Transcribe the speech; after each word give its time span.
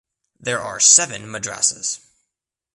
There 0.39 0.59
are 0.59 0.79
seven 0.79 1.27
madrasas. 1.27 1.99